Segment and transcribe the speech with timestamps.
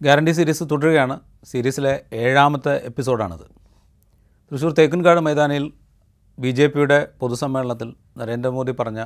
[0.00, 1.16] Guarantee series തുടരുകയാണ്
[1.50, 1.92] സീരീസിലെ
[2.22, 3.44] ഏഴാമത്തെ എപ്പിസോഡാണിത്
[4.52, 5.66] തൃശ്ശൂർ തേക്കിൻകാട് മൈതാനിയിൽ
[6.38, 7.88] ബി ജെ പിയുടെ പൊതുസമ്മേളനത്തിൽ
[8.20, 9.00] നരേന്ദ്രമോദി പറഞ്ഞ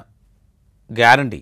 [0.91, 1.41] ഗ്യാരണ്ടി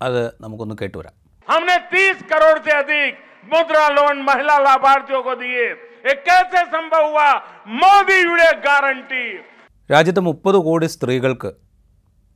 [0.00, 1.14] അത് നമുക്കൊന്ന് കേട്ടുവരാം
[1.48, 3.10] हमने 30 करोड़ से अधिक
[3.46, 5.66] मुद्रा लोन महिला लाभार्थियों को दिए
[6.04, 7.28] ये कैसे संभव हुआ
[7.76, 9.22] मोदी जुड़े गारंटी
[9.90, 11.50] രാജ്യത്തെ മുപ്പത് കോടി സ്ത്രീകൾക്ക്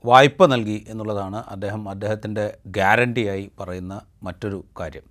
[0.05, 2.45] വായ്പ നൽകി എന്നുള്ളതാണ് അദ്ദേഹം അദ്ദേഹത്തിൻ്റെ
[2.77, 5.07] ഗ്യാരണ്ടിയായി പറയുന്ന മറ്റൊരു കാര്യം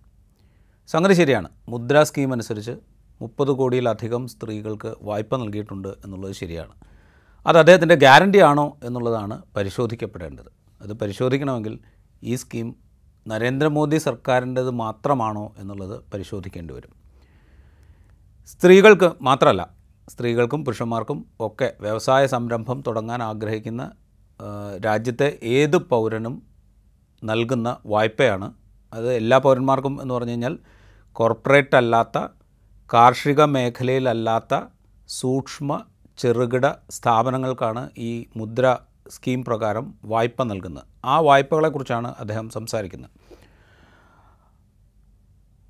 [0.89, 1.49] സംഗതി ശരിയാണ്.
[1.69, 2.73] മുദ്ര സ്കീം അനുസരിച്ച്
[3.21, 6.73] മുപ്പത് കോടിയിലധികം സ്ത്രീകൾക്ക് വായ്പ നൽകിയിട്ടുണ്ട് എന്നുള്ളത് ശരിയാണ്.
[7.47, 10.51] അത് അദ്ദേഹത്തിന്റെ ഗ്യാരണ്ടി ആണോ എന്നുള്ളതാണ് പരിശോധിക്കപ്പെടേണ്ടത്.
[10.81, 11.79] അത് പരിശോധിക്കണമെങ്കിൽ
[12.23, 12.77] ഈ സ്കീം
[13.29, 16.93] നരേന്ദ്രമോദി സർക്കാരിന്റേത് മാത്രമാണോ എന്നുള്ളത് പരിശോധിക്കേണ്ടി വരും.
[18.47, 19.69] സ്ത്രീകൾക്ക് മാത്രമല്ല
[20.09, 23.93] സ്ത്രീകൾക്കും പുരുഷന്മാർക്കും ഒക്കെ വ്യവസായ സംരംഭം തുടങ്ങാൻ ആഗ്രഹിക്കുന്ന
[24.85, 26.43] രാജ്യത്തെ ഏത് പൗരനും
[27.25, 28.53] നൽകുന്ന വായ്പയാണ്.
[28.93, 30.59] അത് എല്ലാ പൗരന്മാർക്കും എന്ന് പറഞ്ഞു കഴിഞ്ഞാൽ
[31.19, 32.19] കോർപ്പറേറ്റ് അല്ലാത്ത
[32.95, 34.55] കാർഷിക മേഖലയിലല്ലാത്ത
[35.09, 35.83] സൂക്ഷ്മ
[36.19, 38.77] ചെറുകിട സ്ഥാപനങ്ങൾക്കാണ് ഈ മുദ്ര
[39.09, 40.85] സ്കീം പ്രകാരം വായ്പ നൽകുന്നത്.
[41.05, 43.11] ആ വായ്പകളെക്കുറിച്ചാണ് അദ്ദേഹം സംസാരിക്കുന്നത്.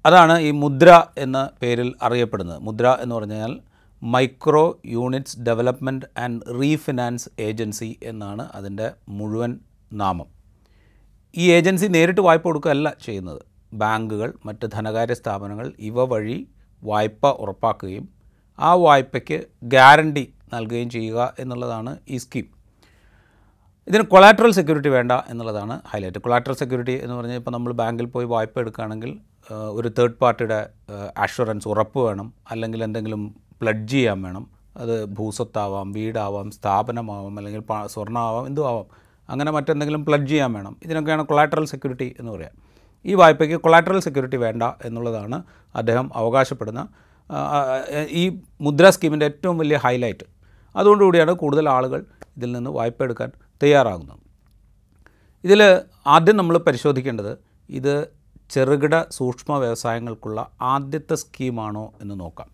[0.06, 2.60] അതാണ് ഈ മുദ്ര എന്ന പേരിൽ അറിയപ്പെടുന്നത്.
[2.60, 3.60] മുദ്ര എന്ന് പറഞ്ഞാൽ
[4.02, 9.58] micro units development and refinance agency എന്നാണ് അതിന്റെ മുഴുവൻ
[9.92, 10.26] നാമം.
[11.36, 13.53] ഈ ഏജൻസി നേരിട്ട് വായ്പ കൊടുക്കുകയല്ല ചെയ്യുന്നത്.
[13.82, 16.38] ബാങ്കുകൾ മറ്റ് ധനകാര്യ സ്ഥാപനങ്ങൾ ഇവ വഴി
[16.82, 18.04] വായ്പ ഉറപ്പാക്കുകയും
[18.58, 19.38] ആ വായ്പയ്ക്ക്
[19.74, 22.46] ഗ്യാരണ്ടി നൽകുകയും ചെയ്യുക എന്നുള്ളതാണ് ഈ സ്കീം.
[23.88, 26.18] ഇതിന് കൊളാട്രൽ സെക്യൂരിറ്റി വേണ്ട എന്നുള്ളതാണ് ഹൈലൈറ്റ്.
[26.18, 29.10] കൊളാട്രൽ സെക്യൂരിറ്റി എന്ന് പറഞ്ഞാൽ ഇപ്പോൾ നമ്മൾ ബാങ്കിൽ പോയി വായ്പ എടുക്കുകയാണെങ്കിൽ
[29.78, 30.58] ഒരു തേർഡ് പാർട്ടിയുടെ
[31.24, 33.22] അഷുറൻസ് ഉറപ്പ് വേണം അല്ലെങ്കിൽ എന്തെങ്കിലും
[33.62, 34.44] പ്ലഡ്ജ് ചെയ്യാൻ വേണം.
[34.76, 37.62] അത് ഭൂസ്വത്താവാം വീടാവാം സ്ഥാപനമാവാം അല്ലെങ്കിൽ
[37.94, 38.86] സ്വർണമാവാം എന്തും ആവാം
[39.28, 40.76] അങ്ങനെ മറ്റെന്തെങ്കിലും പ്ലഡ്ജ് ചെയ്യാൻ വേണം.
[40.82, 42.50] ഇതിനൊക്കെയാണ് കൊളാട്രൽ സെക്യൂരിറ്റി എന്ന് പറയുക
[43.04, 45.42] ഈ വായ്പയ്ക്ക് കൊളാറ്ററൽ സെക്യൂരിറ്റി വേണ്ട എന്നുള്ളതാണ്
[45.74, 46.88] അദ്ദേഹം അവകാശപ്പെടുന്ന
[48.10, 50.26] ഈ മുദ്ര സ്കീമിന്റെ ഏറ്റവും വലിയ ഹൈലൈറ്റ്
[50.76, 52.04] അതുകൊണ്ടുകൂടിയാണ് കൂടുതൽ ആളുകൾ
[52.36, 53.32] ഇതിൽ നിന്ന് വായ്പ എടുക്കാൻ
[53.62, 54.18] തയ്യാറാകുന്നത്.
[55.44, 57.38] ഇതിൽ ആദ്യം നമ്മൾ പരിശോധിക്കേണ്ടത്
[57.70, 58.08] ഇത്
[58.50, 62.48] ചെറുകിട സൂക്ഷ്മ വ്യവസായങ്ങൾക്കുള്ള ആദ്യത്തെ സ്കീമാണോ എന്ന് നോക്കാം.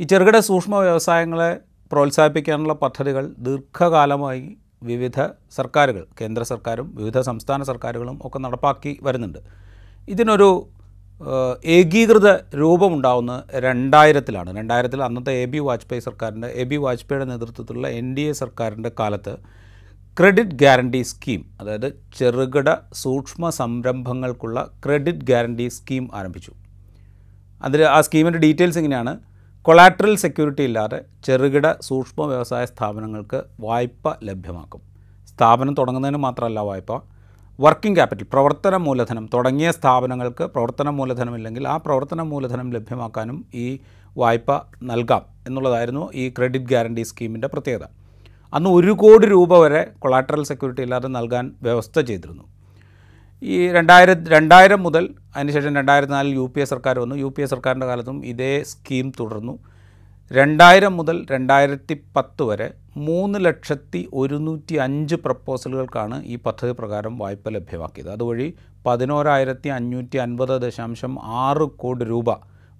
[0.00, 1.60] ഈ ചെറുകിട സൂക്ഷ്മ വ്യവസായങ്ങളെ
[1.92, 5.20] പ്രോത്സാഹിപ്പിക്കാനുള്ള പദ്ധതികൾ ദീർഘകാലമായി വിവിധ
[5.54, 9.38] സർക്കാരുകൾ കേന്ദ്ര സർക്കാരും വിവിധ സംസ്ഥാന സർക്കാരുകളും ഒക്കെ നടപ്പാക്കി വരുന്നുണ്ട്.
[10.08, 10.68] ഇതിനൊരു
[11.64, 12.28] ഏകീകൃത
[12.60, 14.56] രൂപമുണ്ടാവുന്ന രണ്ടായിരത്തിലാണ്.
[14.56, 19.34] രണ്ടായിരത്തിൽ അന്നത്തെ എ ബി വാജ്പേയി സർക്കാരിന്റെ എ ബി വാജ്പേയിയുടെ നേതൃത്വത്തിലുള്ള എൻ ഡി എ സർക്കാരിന്റെ കാലത്ത്
[20.18, 21.88] ക്രെഡിറ്റ് ഗ്യാരണ്ടി സ്കീം അതായത്
[22.18, 26.52] ചെറുകിട സൂക്ഷ്മ സംരംഭങ്ങൾക്കുള്ള ക്രെഡിറ്റ് ഗ്യാരണ്ടി സ്കീം ആരംഭിച്ചു.
[27.62, 29.12] അതിൽ ആ സ്കീമിന്റെ ഡീറ്റെയിൽസ് ഇങ്ങനെയാണ്.
[29.62, 34.80] കൊളാട്രൽ സെക്യൂരിറ്റി ഇല്ലാതെ ചെറുകിട സൂക്ഷ്മ വ്യവസായ സ്ഥാപനങ്ങൾക്ക് വായ്പ ലഭ്യമാക്കും.
[35.28, 37.00] സ്ഥാപനം തുടങ്ങുന്നതിന് മാത്രമല്ല വായ്പ.
[37.60, 43.78] വർക്കിംഗ് ക്യാപിറ്റൽ പ്രവർത്തന മൂലധനം തുടങ്ങിയ സ്ഥാപനങ്ങൾക്ക് പ്രവർത്തന മൂലധനം ഇല്ലെങ്കിൽ ആ പ്രവർത്തന മൂലധനം ലഭ്യമാക്കാനും ഈ
[44.16, 47.84] വായ്പ നൽകാം എന്നുള്ളതായിരുന്നു ഈ ക്രെഡിറ്റ് ഗ്യാരണ്ടി സ്കീമിന്റെ പ്രത്യേകത.
[48.54, 52.42] അന്ന് ഒരു കോടി രൂപ വരെ കൊളാട്രൽ സെക്യൂരിറ്റി ഇല്ലാതെ നൽകാൻ വ്യവസ്ഥ ചെയ്തിരുന്നു.
[53.42, 55.04] ഈ രണ്ടായിരം രണ്ടായിരം മുതൽ
[55.36, 57.14] അതിനുശേഷം രണ്ടായിരത്തി നാലിൽ യു പി എ സർക്കാർ വന്നു.
[57.14, 59.54] യു പി എ സർക്കാരിന്റെ കാലത്തും ഇതേ സ്കീം തുടർന്നു.
[60.30, 68.10] രണ്ടായിരം മുതൽ രണ്ടായിരത്തി പത്ത് വരെ മൂന്ന് ലക്ഷത്തി ഒരുന്നൂറ്റി അഞ്ച് പ്രപ്പോസലുകൾക്കാണ് ഈ പദ്ധതി പ്രകാരം വായ്പ ലഭ്യമാക്കിയത്.
[68.10, 68.54] അതുവഴി
[68.86, 72.30] പതിനോരായിരത്തി അഞ്ഞൂറ്റി അൻപത് ദശാംശം ആറ് കോടി രൂപ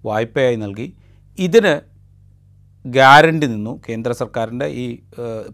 [0.04, 0.88] വായ്പയായി നൽകി.
[1.38, 1.74] ഇതിന്
[2.84, 4.86] ഗ്യാരണ്ടി നിന്നു കേന്ദ്ര സർക്കാരിന്റെ ഈ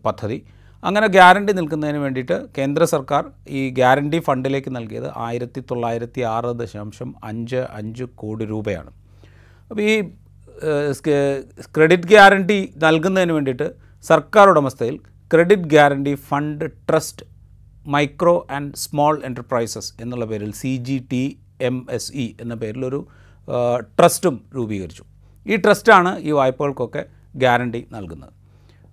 [0.07, 0.39] പദ്ധതി.
[0.83, 7.63] അങ്ങനെ ഗ്യാരണ്ടി നിൽക്കുന്നതിന് വേണ്ടിയിട്ട് കേന്ദ്ര സർക്കാർ ഈ ഗ്യാരണ്ടി ഫണ്ടിലേക്ക് നൽകിയത് ആയിരത്തി തൊള്ളായിരത്തി ആറ് ദശാംശം അഞ്ച്
[7.79, 8.91] അഞ്ച് കോടി രൂപയാണ്.
[9.71, 9.95] അപ്പോൾ ഈ
[11.77, 13.67] ക്രെഡിറ്റ് ഗ്യാരണ്ടി നൽകുന്നതിന് വേണ്ടിയിട്ട്
[14.05, 14.97] സർക്കാർ ഉടമസ്ഥയിൽ
[15.33, 17.27] credit guarantee fund trust
[17.95, 21.23] micro and small enterprises എന്നുള്ള പേരിൽ C G T
[21.61, 23.01] M S E എന്ന പേരിലൊരു
[23.99, 25.05] ട്രസ്റ്റും രൂപീകരിച്ചു.
[25.47, 27.03] ഈ ട്രസ്റ്റാണ് ഈ വായ്പകൾക്കൊക്കെ
[27.37, 28.33] ഗ്യാരണ്ടി നൽകുന്നത്.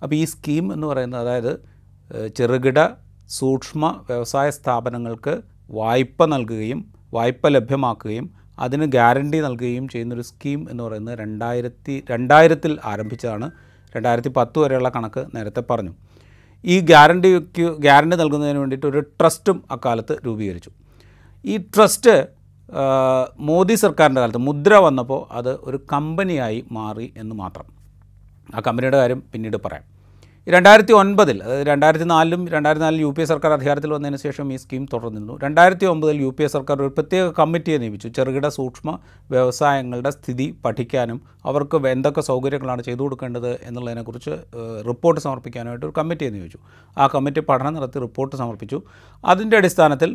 [0.02, 1.52] അപ്പോൾ ഈ സ്കീം എന്ന് പറയുന്നത് അതായത്
[2.36, 2.86] ചെറുകിട
[3.28, 12.04] സൂക്ഷ്മ വ്യവസായ സ്ഥാപനങ്ങൾക്ക് വായ്പ നൽകുകയും വായ്പ ലഭ്യമാക്കുകയും അതിന് ഗ്യാരണ്ടി നൽകുകയും ചെയ്യുന്നൊരു സ്കീം എന്ന് പറയുന്നത് രണ്ടായിരത്തി
[12.10, 13.50] രണ്ടായിരത്തിൽ ആരംഭിച്ചതാണ്.
[13.96, 15.94] രണ്ടായിരത്തി പത്ത് വരെയുള്ള കണക്ക് നേരത്തെ പറഞ്ഞു.
[16.64, 20.70] ഈ ഗ്യാരണ്ടിക്ക് ഗ്യാരണ്ടി നൽകുന്നതിന് വേണ്ടിയിട്ട് ഒരു ട്രസ്റ്റും അക്കാലത്ത് രൂപീകരിച്ചു.
[21.44, 22.28] ഈ ട്രസ്റ്റ്
[23.38, 27.64] മോദി സർക്കാരിന്റെ കാലത്ത് മുദ്ര വന്നപ്പോൾ അത് ഒരു കമ്പനിയായി മാറി എന്ന് മാത്രം.
[28.54, 29.95] ആ കമ്പനിയുടെ കാര്യം പിന്നീട് പറയാം.
[30.54, 34.56] രണ്ടായിരത്തി ഒൻപതിൽ അതായത് രണ്ടായിരത്തി നാലിലും രണ്ടായിരത്തി നാലിൽ യു പി എ സർക്കാർ അധികാരത്തിൽ വന്നതിന് ശേഷം ഈ
[34.56, 35.34] സ്കീം തുടർന്നിരുന്നു.
[35.44, 38.08] രണ്ടായിരത്തി ഒമ്പതിൽ യു പി എ സർക്കാർ ഒരു പ്രത്യേക കമ്മിറ്റിയെ നിയമിച്ചു.
[38.08, 38.90] ചെറുകിട സൂക്ഷ്മ
[39.30, 44.36] വ്യവസായങ്ങളുടെ സ്ഥിതി പഠിക്കാനും അവർക്ക് എന്തൊക്കെ സൗകര്യങ്ങളാണ് ചെയ്തു കൊടുക്കേണ്ടത് എന്നുള്ളതിനെക്കുറിച്ച്
[44.90, 46.60] റിപ്പോർട്ട് സമർപ്പിക്കാനായിട്ട് ഒരു കമ്മിറ്റിയെ നിയമിച്ചു.
[46.98, 48.80] ആ കമ്മിറ്റി പഠനം നടത്തി റിപ്പോർട്ട് സമർപ്പിച്ചു.
[49.24, 50.12] അതിന്റെ അടിസ്ഥാനത്തിൽ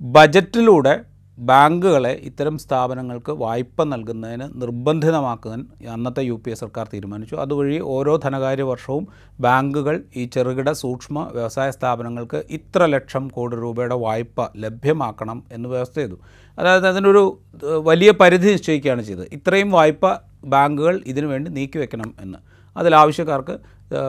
[0.00, 0.96] ബജറ്റിലൂടെ
[1.38, 7.34] ബാങ്കുകളെ ഇത്തരം സ്ഥാപനങ്ങൾക്ക് വായ്പ നൽകുന്നതിന് നിർബന്ധിതമാക്കാൻ അന്നത്തെ യു പി എ സർക്കാർ തീരുമാനിച്ചു.
[7.34, 9.08] അതുവഴി ഓരോ ധനകാര്യ വർഷവും
[9.40, 16.18] ബാങ്കുകൾ ഈ ചെറുകിട സൂക്ഷ്മ വ്യവസായ സ്ഥാപനങ്ങൾക്ക് ഇത്ര ലക്ഷം കോടി രൂപയുടെ വായ്പ ലഭ്യമാക്കണം എന്ന് വ്യവസ്ഥ ചെയ്തു.
[16.58, 19.28] അതായത് അതിനൊരു വലിയ പരിധി നിശ്ചയിക്കുകയാണ് ചെയ്തത്.
[19.32, 22.38] ഇത്രയും വായ്പ ബാങ്കുകൾ ഇതിനുവേണ്ടി നീക്കിവെക്കണം എന്ന്.
[22.76, 23.58] അതിൽ ആവശ്യക്കാർക്ക്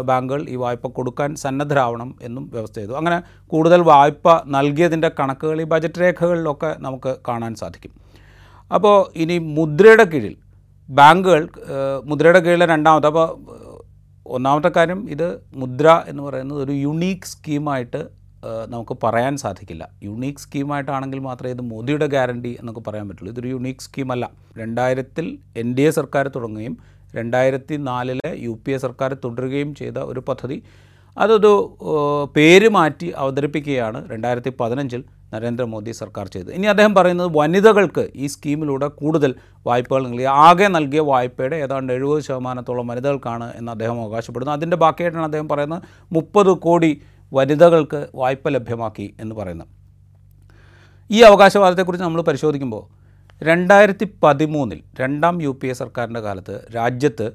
[0.05, 2.93] ബാങ്കുകൾ ഈ വായ്പ കൊടുക്കാൻ സന്നദ്ധരാവണം എന്നും വ്യവസ്ഥ ചെയ്തു.
[2.93, 7.93] അങ്ങനെ കൂടുതൽ വായ്പ നൽകിയതിന്റെ കണക്കുകൾ ഈ ബജറ്റ് രേഖകളിലൊക്കെ നമുക്ക് കാണാൻ സാധിക്കും.
[8.73, 10.35] അപ്പോൾ ഇനി മുദ്രയുടെ കീഴിൽ
[10.89, 11.49] ബാങ്കുകൾ
[12.05, 13.27] മുദ്രയുടെ കീഴിലെ രണ്ടാമത്തെ അപ്പോൾ
[14.25, 18.19] ഒന്നാമത്തെ കാര്യം ഇത് മുദ്ര എന്ന് പറയുന്നത് ഒരു യുണീക്ക് സ്കീമായിട്ട്
[18.67, 19.89] നമുക്ക് പറയാൻ സാധിക്കില്ല.
[20.03, 23.31] യുണീക്ക് സ്കീമായിട്ടാണെങ്കിൽ മാത്രമേ ഇത് മോദിയുടെ ഗ്യാരണ്ടി എന്നൊക്കെ പറയാൻ പറ്റുള്ളൂ.
[23.31, 24.31] ഇതൊരു യുണീക്ക് സ്കീമല്ല.
[24.57, 26.77] രണ്ടായിരത്തിൽ എൻ ഡി എ സർക്കാർ തുടങ്ങുകയും
[27.15, 30.63] രണ്ടായിരത്തി നാലിലെ യു പി എ സർക്കാർ തുടരുകയും ചെയ്ത ഒരു പദ്ധതി.
[31.17, 31.53] അതൊരു
[32.35, 35.03] പേര് മാറ്റി അവതരിപ്പിക്കുകയാണ് രണ്ടായിരത്തി പതിനഞ്ചിൽ
[35.33, 36.51] നരേന്ദ്രമോദി സർക്കാർ ചെയ്തത്.
[36.53, 39.35] ഇനി അദ്ദേഹം പറയുന്നത് വനിതകൾക്ക് ഈ സ്കീമിലൂടെ കൂടുതൽ
[39.65, 40.23] വായ്പകൾ നൽകി.
[40.23, 44.53] ആകെ നൽകിയ വായ്പയുടെ ഏതാണ്ട് എഴുപത് ശതമാനത്തോളം വനിതകൾക്കാണ് എന്ന് അദ്ദേഹം അവകാശപ്പെടുന്നു.
[44.53, 47.01] അതിന്റെ ബാക്കിയായിട്ടാണ് അദ്ദേഹം പറയുന്നത് മുപ്പത് കോടി
[47.33, 49.67] വനിതകൾക്ക് വായ്പ ലഭ്യമാക്കി എന്ന് പറയുന്നത്.
[51.11, 52.98] ഈ അവകാശവാദത്തെക്കുറിച്ച് നമ്മൾ പരിശോധിക്കുമ്പോൾ
[53.43, 57.31] രണ്ടായിരത്തി പതിമൂന്നിൽ രണ്ടാം യു പി എ സർക്കാരിന്റെ കാലത്ത് രാജ്യത്ത്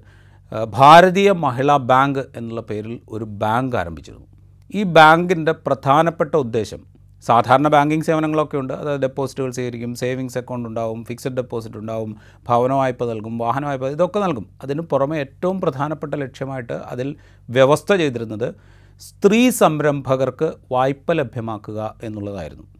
[0.65, 4.27] ഭാരതീയ മഹിളാ ബാങ്ക് എന്നുള്ള പേരിൽ ഒരു ബാങ്ക് ആരംഭിച്ചിരുന്നു.
[4.75, 6.81] ഈ ബാങ്കിന്റെ പ്രധാനപ്പെട്ട ഉദ്ദേശം
[7.23, 8.73] സാധാരണ ബാങ്കിങ് സേവനങ്ങളൊക്കെ ഉണ്ട്.
[8.73, 12.17] അതായത് ഡെപ്പോസിറ്റുകൾ സ്വീകരിക്കും സേവിങ്സ് അക്കൗണ്ട് ഉണ്ടാവും ഫിക്സഡ് ഡെപ്പോസിറ്റ് ഉണ്ടാവും
[12.49, 14.47] ഭവന വായ്പ നൽകും വാഹന വായ്പ ഇതൊക്കെ നൽകും.
[14.63, 17.17] അതിന് പുറമെ ഏറ്റവും പ്രധാനപ്പെട്ട ലക്ഷ്യമായിട്ട് അതിൽ
[17.51, 18.55] വ്യവസ്ഥ ചെയ്തിരുന്നത്
[19.01, 22.74] സ്ത്രീ സംരംഭകർക്ക് വായ്പ ലഭ്യമാക്കുക എന്നുള്ളതായിരുന്നു.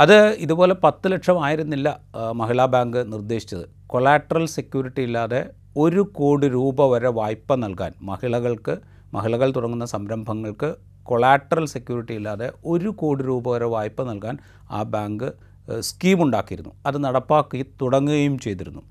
[0.00, 2.00] അത് ഇതുപോലെ പത്ത് ലക്ഷം ആയിരുന്നില്ല
[2.34, 3.64] മഹിളാ ബാങ്ക് നിർദ്ദേശിച്ചത്.
[3.86, 8.76] കൊളാട്രൽ സെക്യൂരിറ്റി ഇല്ലാതെ ഒരു കോടി രൂപ വരെ വായ്പ നൽകാൻ മഹിളകൾക്ക്
[9.14, 14.38] മഹിളകൾ തുടങ്ങുന്ന സംരംഭങ്ങൾക്ക് കൊളാട്രൽ സെക്യൂരിറ്റി ഇല്ലാതെ ഒരു കോടി രൂപ വരെ വായ്പ നൽകാൻ
[14.70, 15.32] ആ ബാങ്ക്
[15.80, 16.72] സ്കീമുണ്ടാക്കിയിരുന്നു.
[16.86, 18.82] അത് നടപ്പാക്കി തുടങ്ങുകയും ചെയ്തിരുന്നു.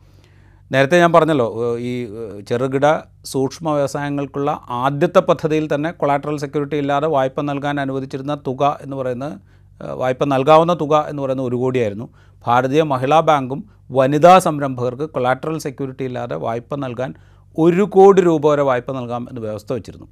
[0.72, 2.08] നേരത്തെ ഞാൻ പറഞ്ഞല്ലോ ഈ
[2.50, 9.61] ചെറുകിട സൂക്ഷ്മ വ്യവസായങ്ങൾക്കുള്ള ആദ്യത്തെ പദ്ധതിയിൽ തന്നെ കൊളാട്രൽ സെക്യൂരിറ്റി ഇല്ലാതെ വായ്പ നൽകാൻ അനുവദിച്ചിരുന്ന തുക എന്ന് പറയുന്നത്
[9.96, 12.10] വായ്പ നൽകാവുന്ന തുക എന്ന് പറയുന്നത് ഒരു കോടിയായിരുന്നു.
[12.48, 17.14] ഭാരതീയ മഹിളാ ബാങ്കും വനിതാ സംരംഭകർക്ക് കൊളാട്രൽ സെക്യൂരിറ്റി ഇല്ലാതെ വായ്പ നൽകാൻ
[17.58, 20.08] ഒരു കോടി രൂപ വരെ വായ്പ നൽകാം എന്ന് വ്യവസ്ഥ വെച്ചിരുന്നു.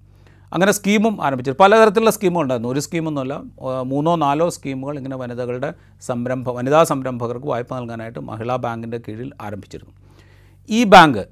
[0.54, 2.70] അങ്ങനെ സ്കീമും ആരംഭിച്ചു പലതരത്തിലുള്ള സ്കീമുകൾ ഉണ്ടായിരുന്നു.
[2.70, 3.42] ഒരു സ്കീമൊന്നുമല്ല.
[3.84, 9.94] മൂന്നോ നാലോ സ്കീമുകൾ ഇങ്ങനെ വനിതകളുടെ സംരംഭം വനിതാ സംരംഭകർക്ക് വായ്പ നൽകാനായിട്ട് മഹിളാ ബാങ്കിന്റെ കീഴിൽ ആരംഭിച്ചിരുന്നു.
[10.70, 11.28] ഈ ബാങ്ക്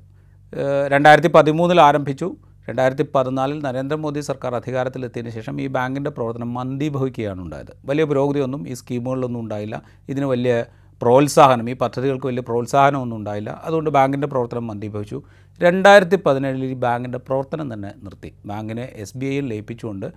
[0.87, 2.35] രണ്ടായിരത്തി പതിമൂന്നിൽ ആരംഭിച്ചു.
[2.69, 9.41] രണ്ടായിരത്തി പതിനാലിൽ നരേന്ദ്രമോദി സർക്കാർ അധികാരത്തിലെത്തിയതിനു ശേഷം ഈ ബാങ്കിന്റെ പ്രവർത്തനം മന്ദീഭവിക്കുകയാണ് ഉണ്ടായത് വലിയ പുരോഗതിയൊന്നും ഈ സ്കീമുകളിലൊന്നും
[9.41, 9.81] ഉണ്ടായില്ല.
[10.09, 10.65] ഇതിന് വലിയ
[11.01, 13.61] പ്രോത്സാഹനം ഈ പദ്ധതികൾക്ക് വലിയ പ്രോത്സാഹനമൊന്നും ഉണ്ടായില്ല.
[13.63, 15.21] അതുകൊണ്ട് ബാങ്കിന്റെ പ്രവർത്തനം മന്ദീഭവിച്ചു.
[15.61, 18.33] രണ്ടായിരത്തി പതിനേഴിൽ ഈ ബാങ്കിന്റെ പ്രവർത്തനം തന്നെ നിർത്തി.
[18.45, 20.07] ബാങ്കിനെ എസ് ബി ഐയിൽ ലയിപ്പിച്ചുകൊണ്ട്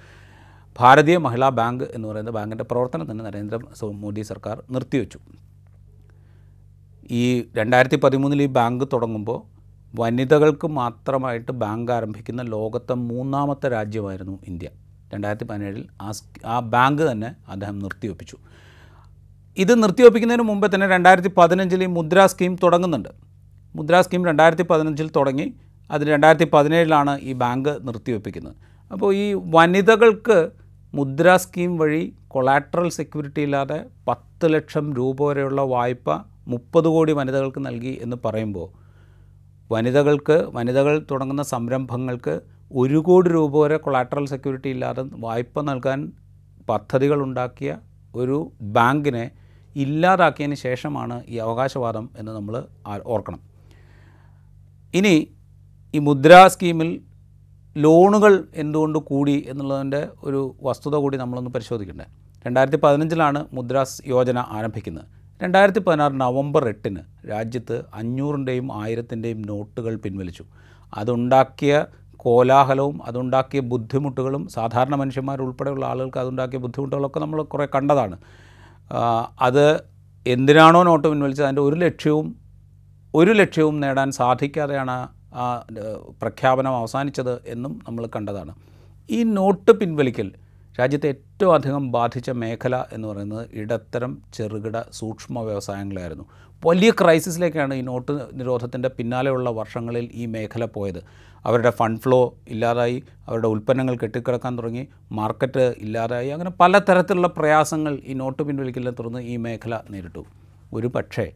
[0.79, 3.59] ഭാരതീയ മഹിളാ ബാങ്ക് എന്ന് പറയുന്ന ബാങ്കിന്റെ പ്രവർത്തനം തന്നെ നരേന്ദ്ര
[4.05, 5.19] മോദി സർക്കാർ നിർത്തിവെച്ചു.
[7.11, 9.60] ഈ രണ്ടായിരത്തി പതിമൂന്നിൽ ഈ ബാങ്ക് തുടങ്ങുമ്പോൾ
[9.95, 14.69] വനിതകൾക്ക് മാത്രമായിട്ട് ബാങ്ക് ആരംഭിക്കുന്ന ലോകത്തെ മൂന്നാമത്തെ രാജ്യമായിരുന്നു ഇന്ത്യ.
[15.15, 16.11] രണ്ടായിരത്തി പതിനേഴിൽ ആ
[16.47, 18.37] ആ ബാങ്ക് തന്നെ അദ്ദേഹം നിർത്തിവെപ്പിച്ചു.
[19.59, 23.09] ഇത് നിർത്തിവെപ്പിക്കുന്നതിന് മുമ്പേ തന്നെ രണ്ടായിരത്തി പതിനഞ്ചിൽ ഈ മുദ്ര സ്കീം തുടങ്ങുന്നുണ്ട്.
[23.75, 25.55] മുദ്ര സ്കീം രണ്ടായിരത്തി പതിനഞ്ചിൽ തുടങ്ങി
[25.91, 28.55] അത് രണ്ടായിരത്തി പതിനേഴിലാണ് ഈ ബാങ്ക് നിർത്തിവെപ്പിക്കുന്നത്.
[28.93, 30.51] അപ്പോൾ ഈ വനിതകൾക്ക്
[30.95, 36.11] മുദ്ര സ്കീം വഴി കൊളാട്രൽ സെക്യൂരിറ്റി ഇല്ലാതെ പത്ത് ലക്ഷം രൂപ വരെയുള്ള വായ്പ
[36.49, 38.69] മുപ്പത് കോടി വനിതകൾക്ക് നൽകി എന്ന് പറയുമ്പോൾ
[39.73, 42.35] വനിതകൾക്ക് വനിതകൾ തുടങ്ങുന്ന സംരംഭങ്ങൾക്ക്
[42.81, 46.01] ഒരു കോടി രൂപ വരെ കൊളാട്രൽ സെക്യൂരിറ്റി ഇല്ലാതെ വായ്പ നൽകാൻ
[46.69, 47.71] പദ്ധതികൾ ഉണ്ടാക്കിയ
[48.15, 48.39] ഒരു
[48.77, 49.25] ബാങ്കിനെ
[49.77, 52.55] ഇല്ലാതാക്കിയതിന് ശേഷമാണ് ഈ അവകാശവാദം എന്ന് നമ്മൾ
[53.15, 53.41] ഓർക്കണം.
[54.95, 55.15] ഇനി
[55.95, 56.91] ഈ മുദ്രാ സ്കീമിൽ
[57.77, 62.11] ലോണുകൾ എന്തുകൊണ്ട് കൂടി എന്നുള്ളതിന്റെ ഒരു വസ്തുത കൂടി നമ്മളൊന്ന് പരിശോധിക്കേണ്ടത്
[62.47, 65.07] രണ്ടായിരത്തി പതിനഞ്ചിലാണ് മുദ്രാസ് യോജന ആരംഭിക്കുന്നത്.
[65.43, 70.45] രണ്ടായിരത്തി പതിനാറ് നവംബർ എട്ടിന് രാജ്യത്ത് അഞ്ഞൂറിന്റെയും ആയിരത്തിന്റെയും നോട്ടുകൾ പിൻവലിച്ചു.
[70.95, 71.85] അതുണ്ടാക്കിയ
[72.17, 78.19] കോലാഹലവും അതുണ്ടാക്കിയ ബുദ്ധിമുട്ടുകളും സാധാരണ മനുഷ്യന്മാരുൾപ്പെടെയുള്ള ആളുകൾക്ക് അതുണ്ടാക്കിയ ബുദ്ധിമുട്ടുകളൊക്കെ നമ്മൾ കുറേ കണ്ടതാണ്.
[79.41, 79.65] അത്
[80.27, 81.47] എന്തിനാണോ നോട്ട് പിൻവലിച്ചത്?
[81.47, 82.37] അതിന്റെ ഒരു ലക്ഷ്യവും
[83.15, 84.97] ഒരു ലക്ഷ്യവും നേടാൻ സാധിക്കാതെയാണ്
[85.35, 85.65] ആ
[86.23, 88.55] പ്രഖ്യാപനം അവസാനിച്ചത് എന്നും നമ്മൾ കണ്ടതാണ്.
[89.11, 90.33] ഈ നോട്ട് പിൻവലിക്കൽ
[90.79, 96.25] രാജ്യത്തെ ഏറ്റവും അധികം ബാധിച്ച മേഖല എന്ന് പറയുന്നത് ഇടത്തരം ചെറുകിട സൂക്ഷ്മ വ്യവസായങ്ങളായിരുന്നു.
[96.67, 101.01] വലിയ ക്രൈസിസിലേക്കാണ് ഈ നോട്ട് നിരോധത്തിന്റെ പിന്നാലെയുള്ള വർഷങ്ങളിൽ ഈ മേഖല പോയത്.
[101.45, 108.43] അവരുടെ ഫണ്ട് ഫ്ലോ ഇല്ലാതായി അവരുടെ ഉൽപ്പന്നങ്ങൾ കെട്ടിക്കിടക്കാൻ തുടങ്ങി മാർക്കറ്റ് ഇല്ലാതായി അങ്ങനെ പലതരത്തിലുള്ള പ്രയാസങ്ങൾ ഈ നോട്ട്
[108.43, 110.25] പിൻവലിക്കലിനെ തുടർന്ന് ഈ മേഖല നേരിട്ടു.
[110.73, 111.33] ഒരു പക്ഷേ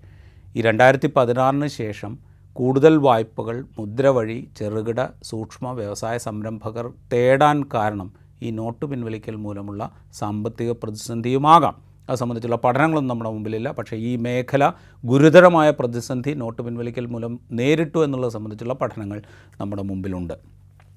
[0.57, 2.19] ഈ രണ്ടായിരത്തി പതിനാറിന് ശേഷം
[2.53, 9.83] കൂടുതൽ വായ്പകൾ മുദ്ര വഴി ചെറുകിട സൂക്ഷ്മ വ്യവസായ സംരംഭകർ തേടാൻ കാരണം ഈ നോട്ട് പിൻവലിക്കൽ മൂലമുള്ള
[10.13, 11.95] സാമ്പത്തിക പ്രതിസന്ധിയുമാകാം.
[12.09, 13.71] അത് സംബന്ധിച്ചുള്ള പഠനങ്ങളൊന്നും നമ്മുടെ മുമ്പിലില്ല.
[13.71, 14.73] പക്ഷേ ഈ മേഖല
[15.05, 19.23] ഗുരുതരമായ പ്രതിസന്ധി നോട്ട് പിൻവലിക്കൽ മൂലം നേരിട്ടു എന്നുള്ളത് സംബന്ധിച്ചുള്ള പഠനങ്ങൾ
[19.61, 20.35] നമ്മുടെ മുമ്പിലുണ്ട്.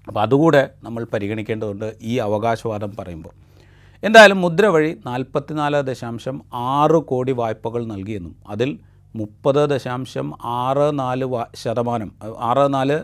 [0.07, 3.33] അപ്പോൾ അതുകൂടെ നമ്മൾ പരിഗണിക്കേണ്ടതുണ്ട് ഈ അവകാശവാദം പറയുമ്പോൾ.
[4.03, 8.79] എന്തായാലും മുദ്ര വഴി നാൽപ്പത്തിനാല് ദശാംശം ആറ് കോടി വായ്പകൾ നൽകിയെന്നും അതിൽ
[9.15, 11.25] മുപ്പത് ദശാംശം ആറ് നാല്
[11.55, 12.97] ശതമാനം ആറ് നാല്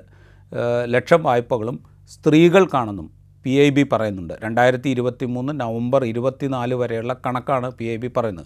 [0.85, 1.77] ലക്ഷം വായ്പകളും
[2.09, 4.33] സ്ത്രീകൾക്കാണെന്നും പി ഐ ബി പറയുന്നുണ്ട്.
[4.43, 8.45] രണ്ടായിരത്തി ഇരുപത്തി മൂന്ന് നവംബർ ഇരുപത്തിനാല് വരെയുള്ള കണക്കാണ് പി ഐ ബി പറയുന്നത്.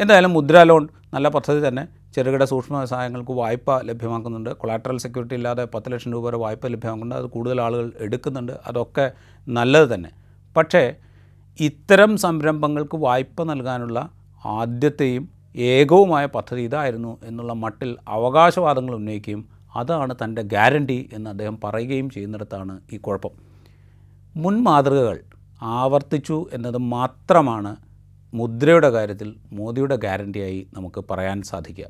[0.00, 4.50] എന്തായാലും മുദ്ര ലോൺ നല്ല പദ്ധതി തന്നെ ചെറുകിട സൂക്ഷ്മ വ്യവസായങ്ങൾക്ക് വായ്പ ലഭ്യമാക്കുന്നുണ്ട്.
[4.50, 7.24] കൊളാട്രൽ സെക്യൂരിറ്റി ഇല്ലാതെ പത്ത് ലക്ഷം രൂപ വരെ വായ്പ ലഭ്യമാക്കുന്നുണ്ട്.
[7.24, 8.52] അത് കൂടുതൽ ആളുകൾ എടുക്കുന്നുണ്ട്.
[8.66, 9.12] അതൊക്കെ
[9.48, 10.10] നല്ലത് തന്നെ.
[10.56, 10.94] പക്ഷേ
[11.60, 14.08] ഇത്തരം സംരംഭങ്ങൾക്ക് വായ്പ നൽകാനുള്ള
[14.44, 22.80] ആദ്യത്തെയും ഏകവുമായ പദ്ധതി ഇതായിരുന്നു എന്നുള്ള മട്ടിൽ അവകാശവാദങ്ങൾ ഉന്നയിക്കുകയും അതാണ് തന്റെ ഗ്യാരണ്ടി എന്ന് അദ്ദേഹം പറയുകയും ചെയ്യുന്നിടത്താണ്
[22.92, 23.49] ഈ കുഴപ്പം.
[24.36, 25.18] മുൻ മാതൃകകൾ
[25.62, 27.76] ആവർത്തിച്ചു എന്നത് മാത്രമാണ്
[28.34, 31.84] മുദ്രയുടെ കാര്യത്തിൽ മോദിയുടെ ഗ്യാരണ്ടിയായി നമുക്ക് പറയാൻ സാധിക്കുക.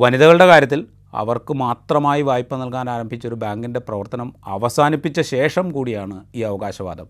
[0.00, 7.06] വനിതകളുടെ കാര്യത്തിൽ അവർക്ക് മാത്രമായി വായ്പ നൽകാൻ ആരംഭിച്ച ഒരു ബാങ്കിന്റെ പ്രവർത്തനം അവസാനിപ്പിച്ച ശേഷം കൂടിയാണ് ഈ അവകാശവാദം.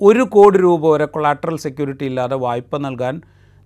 [0.00, 3.22] ഒരു കോടി രൂപ വരെ കൊളാട്രൽ സെക്യൂരിറ്റി ഇല്ലാതെ വായ്പ നൽകാൻ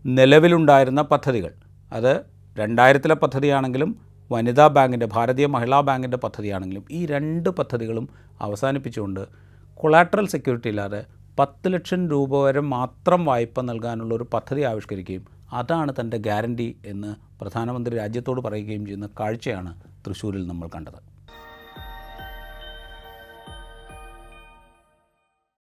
[0.07, 1.51] നിലവിലുണ്ടായിരുന്ന പദ്ധതികൾ.
[1.93, 2.23] അത്
[2.59, 3.99] രണ്ടായിരത്തിലെ പദ്ധതിയാണെങ്കിലും
[4.33, 8.09] വനിതാ ബാങ്കിന്റെ ഭാരതീയ മഹിളാ ബാങ്കിന്റെ പദ്ധതിയാണെങ്കിലും ഈ രണ്ട് പദ്ധതികളും
[8.41, 9.48] അവസാനിപ്പിച്ചുകൊണ്ട്
[9.81, 11.01] കൊളാട്രൽ സെക്യൂരിറ്റി ഇല്ലാതെ
[11.39, 17.97] പത്ത് ലക്ഷം രൂപ വരെ മാത്രം വായ്പ നൽകാനുള്ള ഒരു പദ്ധതി ആവിഷ്കരിക്കുകയും അതാണ് തന്റെ ഗ്യാരണ്ടി എന്ന് പ്രധാനമന്ത്രി
[17.97, 19.71] രാജ്യത്തോട് പറയുകയും ചെയ്യുന്ന കാഴ്ചയാണ്
[20.07, 20.99] തൃശ്ശൂരിൽ നമ്മൾ കണ്ടത്.